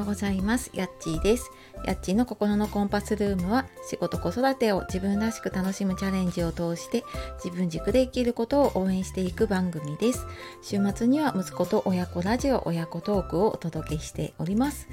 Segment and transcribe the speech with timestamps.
[0.00, 0.70] ようございます。
[0.72, 1.50] やっちーです。
[1.84, 7.04] やっちーの心のコンパスルームは仕事子育てを自分らしく楽しむチャレンジを通して
[7.42, 10.26] 自分軸で生きることを応援していく番組です。
[10.62, 14.88] 週末には息子と親子ラジオ親子トークをお届けしております。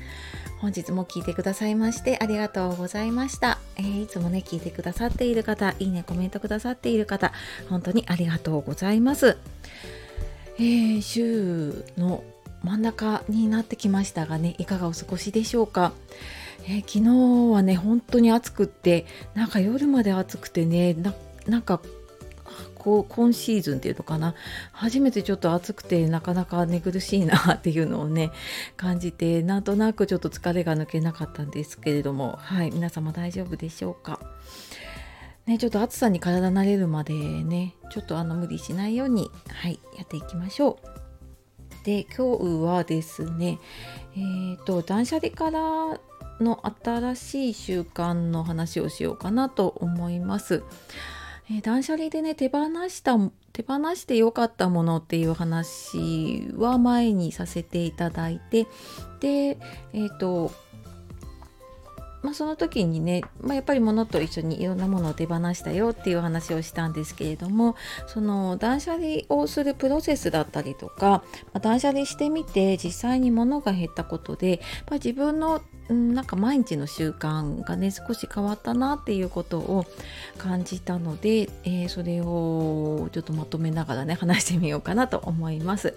[0.59, 7.31] 本日も聞いてくださいましてありがとうございました、えー、いつもね聞いてくださっている方いいねコメントくださっている方
[7.69, 9.37] 本当にありがとうございます。
[10.59, 12.23] えー、週の
[12.67, 15.93] 真ん中になってきましたがねいかがお過ごしでしょうか、
[16.65, 20.93] えー、昨日はね本当に暑くってなんか夜まで暑くてね
[21.47, 21.81] なんか
[22.75, 24.35] こう今シーズンっていうのかな？
[24.71, 28.31] 初めてちょっと暑くてなかなか寝苦しいなっていうのをね
[28.75, 34.19] 感じてなんとなくちょっと疲れが抜けなかったんですけれどもはい皆様大丈夫でしょうか？
[35.45, 40.96] ね、ちょっと暑さに体慣れるまでねちょっとあの無理しないようにはいやっていきましょう。
[41.87, 43.59] で今日はですね
[44.13, 45.99] えーと、断捨離から
[46.41, 50.63] の新しい習慣の話をしようかなと思います。
[51.49, 53.15] えー、断捨離でね手放した
[53.53, 58.67] 手放して良かったものっていう話は前にさせていただいて
[59.21, 59.57] で
[59.93, 60.51] えっ、ー、と
[62.27, 79.85] まあ、その時にね、まあ、やっぱり物と一緒にいろんなものを手放したよっていう話をしたんですけれどもその断捨離をするプロセスだったりとか、まあ、断捨離してみて実際に物が減ったことで、ま、自分のなんか毎日の習慣がね少し変わったなっていうことを
[80.37, 85.95] 感じたので、えー、それをちょっとまとめながらね話してみようかなと思います。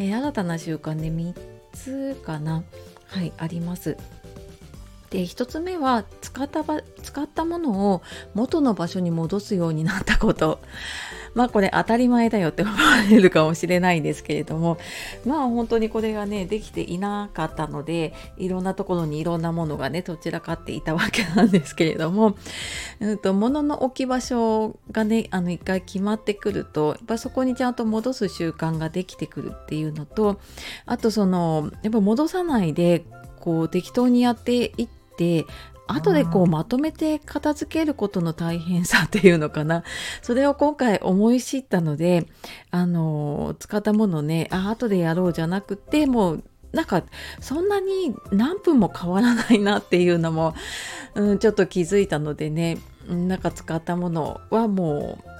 [0.00, 1.34] えー、新たな習慣で、3
[1.72, 2.64] つかな
[3.06, 3.96] はいあります。
[5.10, 6.64] で1つ目は使った
[7.02, 8.02] 使ったものを
[8.34, 10.60] 元の場所に戻すようになったこと。
[11.34, 12.78] まあこれ当たり前だよって思わ
[13.08, 14.78] れるかもしれないんですけれども。
[15.24, 22.36] まあ本当にこれがねできていなかったのでいろんなところにいろんなものがねどちらかっていたわけなんですけれども、
[23.00, 30.40] うんと、物の置き場所がねあの一回決まってくるとやっぱそこにちゃんと戻す習慣ができてくるっていうのと
[30.86, 33.04] あとそのやっぱ戻さないで
[33.38, 35.44] こう適当にやっていって
[35.88, 39.84] 後でこうまとめて片付けることの大変さっていうのかな。
[40.22, 42.26] それを今回思い知ったので
[42.70, 47.02] あの使ったものねあ後でやろうじゃなくてもうなんか
[47.40, 50.54] そんなに何分も変わらないなっていうのも、
[51.14, 55.37] うん、ちょっと気づいたのでねなんか使ったものはもう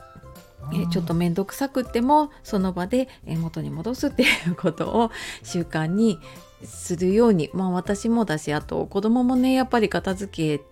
[0.72, 5.10] えちょっと面倒くさくってもその場で元に戻すっていうことを
[5.42, 6.18] 習慣に
[6.64, 10.64] するようにまあ私もだしあと子供もねやっぱり片付け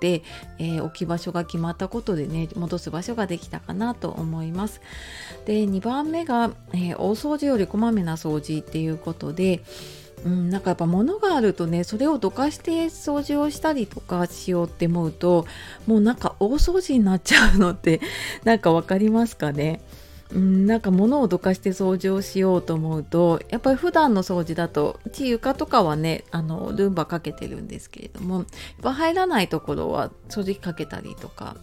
[0.00, 0.22] て、
[0.58, 4.80] えー、置き場所が決まったことでね戻す場所ができたかなと思います。
[5.46, 9.62] で2番目が、えー、大掃除よりこまめな掃除っていうことで
[10.24, 15.46] うん、なんかやっぱ物があるとねそれをどかして掃除をしたりとかしようって思うと
[15.86, 18.00] もうなんか大掃除になっちゃうのって
[18.44, 19.80] なんか分かりますかね？
[20.32, 28.46] うん、なんか物をどかして掃除をしようと思うとやっぱり普段の掃除だとうち床とかはねあのルンバかけてるんですけれどもやっ
[28.80, 31.56] ぱ入らないところは掃除機かけたりとか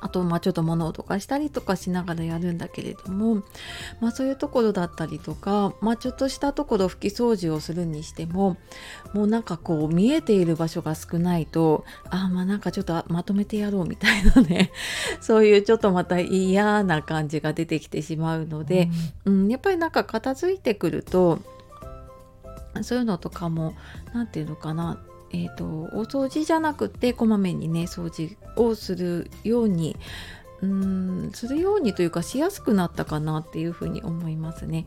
[0.00, 3.42] あとまあちょっと物をどかしたりとかしながらやるんだけれども、
[4.00, 8.56] まあ、そういうところだったりとか、まあ、ちょっとしたところ拭き掃除をするにしても
[9.12, 14.72] もうなんかこう見えている場所が少ないとあまあなんかちょっとまとめてやろうみたいなね
[15.20, 18.88] そういうちょっとまた嫌な感じが出てきてしまうので、
[19.24, 21.40] うん、うん、やっぱりなんか片付いてくると
[22.82, 23.74] そういうのとかも
[24.12, 25.02] 何て言うのかな
[25.32, 29.96] えーと、お掃除じゃなくてこまめにね掃除をするように
[30.62, 34.86] うんするようにというかしやすくなったかなっていうふうに思いますね。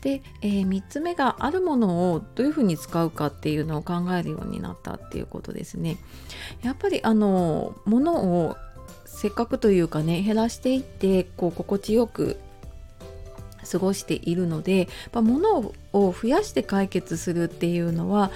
[0.00, 5.96] で、えー、3つ目があるものをどういうふうに使うかっていうのを考えるようになったっていうことですね。
[6.62, 8.56] やっぱりあの物を
[9.06, 12.38] せっかくというかね減らしていってこう心地よく
[13.70, 18.30] 過ごしているのでやっぱ物を増やして解決するっていうのは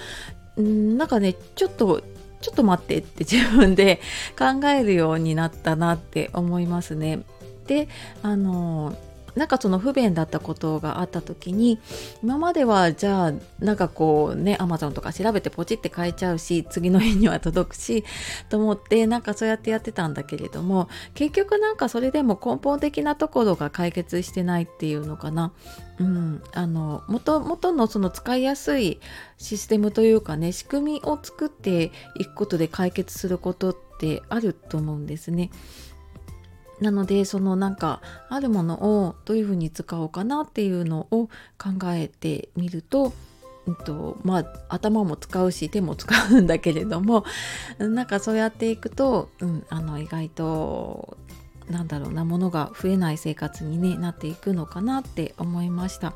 [0.61, 2.01] んなんかねちょっと
[2.41, 3.99] ちょっと待ってって自分で
[4.37, 7.23] 考えるようになったなって思いますね。
[7.67, 7.87] で
[8.23, 8.95] あの
[9.39, 11.79] なんかその不便だったことがあった時に
[12.21, 18.03] 今まではじゃあなんかこうねアマゾンとか調べてポチって買えちゃうし次の日には届くし
[18.49, 25.53] と思ってなんかそうやってやってたんだけれども結局なんかそれでも根本的なところが解決してないっていうのかな。
[25.99, 28.99] うん、あの元々のその使いやすい
[29.37, 35.49] システムというかね仕組みを作っていくことで解決することってあると思うんですね。
[36.81, 41.27] なのでそのなんかあるものをどういうふうに使おうかなっていうのを
[41.57, 43.13] 考えてみると
[43.67, 47.23] うんとまあ、頭も使うし手も使うんだけれども
[47.77, 51.17] なんかそうやっていくと、うん、あの意外と
[51.69, 56.13] なんだろうなものが増えない生活に、ね、なっていくのかなって思いました。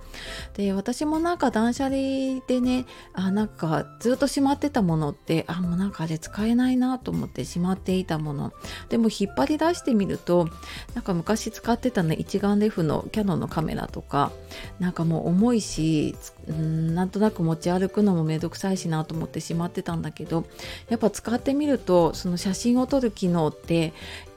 [0.56, 8.54] で私もなんか断捨離でねあなんかずっとしまってたものってあもうなんかあれ使えないなと思ってしまっていたもの。
[8.90, 10.50] でも引っ張り出してみると
[10.96, 14.32] なんか昔使ってたね一眼レフのキャノンのカメラとか
[14.80, 16.16] なんかもう重いし
[16.52, 20.46] んなんとなく持ち歩くのもめんどくさいしなと思ってしまってたんだけど
[20.90, 23.94] やっぱ使ってみるとその写真を撮る機能って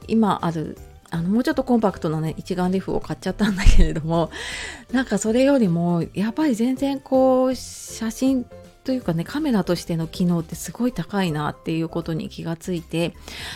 [0.08, 0.78] 今ある
[1.10, 4.30] あのもうちょっとコンパクトなね一眼レフを買っちゃったんだけれども
[4.92, 8.46] なんかそれよりもやっぱり全然こう写真
[8.84, 13.14] というかねカメラとしての機能ってすごい高いなっていうことに気がついて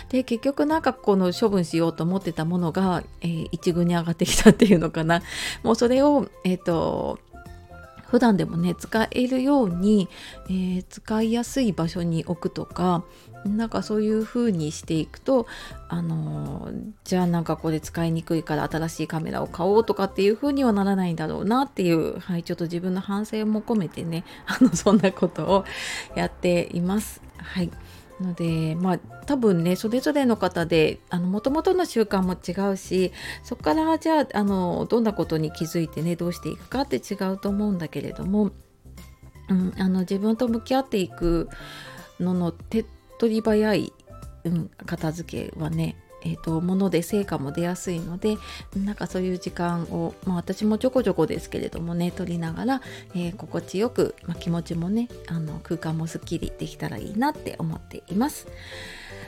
[0.08, 5.23] で結局なんかこの処分しようと思ってたものが、えー、一軍に上がってきたっていうのかな。
[5.62, 7.19] もうそれをえっ、ー、と
[8.10, 10.08] 普段でもね使えるように、
[10.46, 13.04] えー、使いやすい場所に置くとか
[13.44, 15.46] なんかそういう風にしていくと
[15.88, 16.70] あの
[17.04, 25.64] じゃあなんかこれ使いにくいから新しいカメラを買おうとかっていう風にはならないんだろうなっていう、はい、ちょっと自分の反省も込めてねあのそんなことを
[26.14, 27.22] やっています。
[27.38, 27.70] はい
[28.20, 33.12] のでまあ多分ねそれぞれの方でもともとの習慣も違うし
[33.43, 38.52] そこからじゃああのどんなことに気づいてねどうしていくかって違うと思うんだけれども、
[39.49, 41.49] うん、あの自分と向き合っていく
[42.19, 42.84] のの手っ
[43.20, 43.93] 取り早い、
[44.44, 48.37] うん、片付けはねえーと、もので成果も出やすいので
[48.76, 52.82] なんかそういう時間を、まあ、私もちょこちょこですけれどもね取りながら、
[53.14, 58.46] えー、心地よく、まあ、気持ちもねあの空間もすっきりできたらいいなって思っています。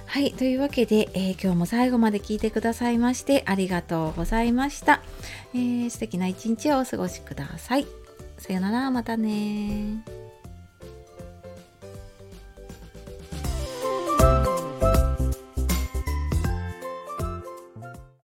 [0.06, 0.32] はい。
[0.32, 5.00] というわけで、えー、今日も最後まで聞いてくださいましてありがとうございました。
[5.54, 7.86] えー、素敵な一日をお過ごしください。
[8.38, 10.21] さよなら、またね